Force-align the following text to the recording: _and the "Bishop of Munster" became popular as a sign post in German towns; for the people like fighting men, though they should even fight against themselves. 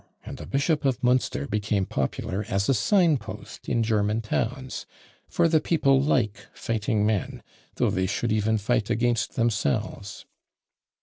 _and 0.25 0.39
the 0.39 0.47
"Bishop 0.47 0.83
of 0.83 1.03
Munster" 1.03 1.45
became 1.45 1.85
popular 1.85 2.43
as 2.49 2.67
a 2.67 2.73
sign 2.73 3.17
post 3.17 3.69
in 3.69 3.83
German 3.83 4.19
towns; 4.19 4.87
for 5.29 5.47
the 5.47 5.61
people 5.61 6.01
like 6.01 6.47
fighting 6.55 7.05
men, 7.05 7.43
though 7.75 7.91
they 7.91 8.07
should 8.07 8.31
even 8.31 8.57
fight 8.57 8.89
against 8.89 9.35
themselves. 9.35 10.25